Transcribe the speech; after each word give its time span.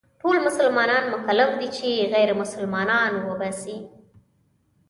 ټول 0.21 0.35
مسلمانان 0.47 1.03
مکلف 1.13 1.49
دي 1.59 1.67
چې 1.77 1.89
غير 2.13 2.29
مسلمانان 2.41 3.11
وباسي. 3.29 3.77